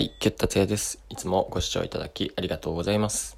[0.00, 0.98] はい、キュッ達也です。
[1.10, 3.36] いつもご視聴いただきありがとうございます。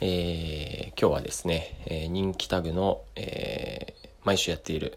[0.00, 4.96] えー今日はですね、えー人気タグの、えー毎週やっている、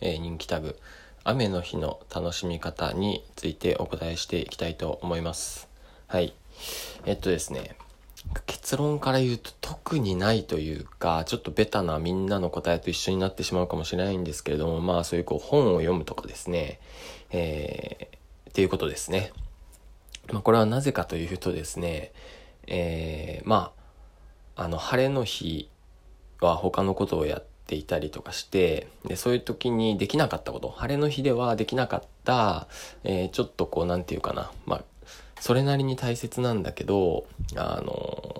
[0.00, 0.78] え人気タグ、
[1.24, 5.66] 雨の日の楽しみ方についてお答えしていきたいと思います。
[6.06, 6.32] はい。
[7.04, 7.74] えっとですね、
[8.46, 16.78] 結論から言うと特にないというか、ちょっとベタなみんなの答えと一緒になってしまうかもしれないんですけれども、まあそういうこう本を読むとかですね、
[17.32, 18.18] えー
[18.50, 19.32] っていうことですね。
[20.32, 22.12] まあ、これはなぜかというとですね、
[22.66, 23.72] えーま
[24.56, 25.68] あ、あの、晴れの日
[26.40, 32.68] は他のことをやっていたりとかして、で、そういう時にできなかったこと、晴れの日ではできなかった、
[33.04, 34.84] えーちょっとこう、なんていうかな、まあ、
[35.40, 38.33] それなりに大切なんだけど、あの、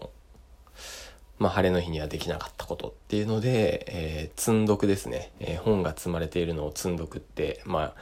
[1.38, 7.92] まあ、晴れの日にはできなかったことっていうので、えー積んどくですね、えー本が積まれているのを積んどくって、まあ、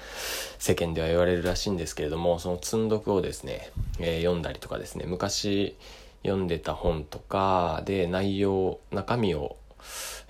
[0.58, 5.76] 世間では言われるらしいんですけれども、その積んどくをですね、えー読んだりとかですね、昔
[6.24, 9.56] 読んでた本とかで内容、中身を、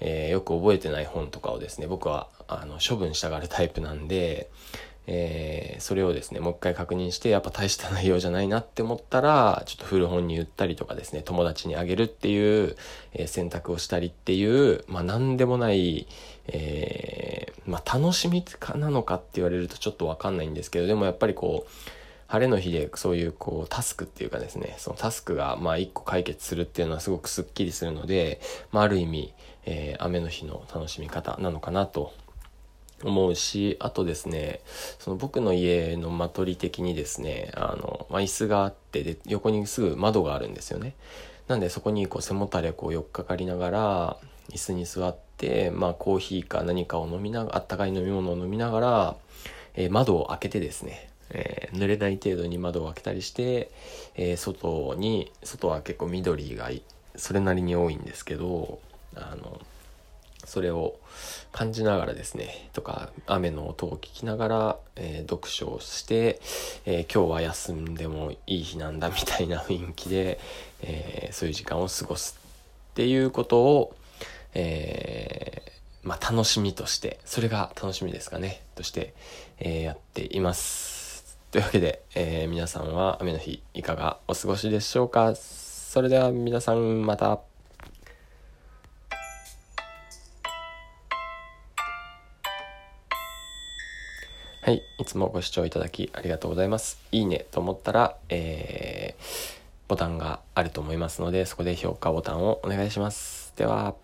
[0.00, 4.48] えーよく覚えてない本とかをですね、僕はあの処分したがるタイプなんで、
[5.06, 12.76] えーそれをですね、もう一回確認して、やっぱ大した内容じゃないなって思ったら、ちょっと古本に売ったりとかですね、友達にあげるっていう、
[13.14, 16.06] えー選択をしたりっていう、まあなんでもない、
[16.46, 21.70] えーまあ楽しみかなのかって言われるとちょっとわかんないんですけど、でもやっぱりこう、
[22.28, 29.34] 晴れの日でそういうこうタスクっていうかですね、そのタスクがまあ一個解決するっていうのはすごくスッキリするので、まあある意味、
[29.66, 32.12] えー雨の日の楽しみ方なのかなと
[33.04, 34.60] 思うし、あとですね、
[34.98, 40.94] その僕の家の間取り的にですね、あの、まあ、椅子があって、で、横にすぐ窓があるんですよね。
[41.48, 44.16] なんでそこにこう背もたれこう寄っかかりながら、
[44.50, 49.16] 椅子に座って、まあコーヒーか何かを飲みながら、あったかい飲み物を飲みながら、
[49.74, 53.70] えー窓を開けてですね、えー濡れない程度に窓を開けたりして、
[54.14, 56.70] えー外に、外は結構緑が
[57.16, 58.78] それなりに多いんですけど、
[59.14, 59.60] あの、
[60.44, 60.98] それを
[61.52, 66.40] 感じながらですね、とか、雨の音を聞きながら、えー読書をして、
[66.84, 70.40] えー今日は休んでもいい日なんだみたいな雰囲気で、
[70.82, 72.38] えーそういう時間を過ごす
[72.92, 73.96] っていうことを、
[74.54, 75.62] え
[76.02, 79.14] まあ楽しみとして、それが楽しみですかね、として、
[79.60, 81.38] えやっています。
[81.52, 85.34] というわけで、え皆さんは雨の日いかがお過ごしでしょうか？
[85.36, 87.51] それでは皆さんまた。
[94.64, 94.84] はい。
[95.00, 97.00] いつもご視聴いただきありがとうございます。
[97.10, 99.22] いいねと思ったら、えー、
[99.88, 103.52] ボタンがあると思いますので、そこで評価ボタンをお願いします。
[103.56, 103.96] では。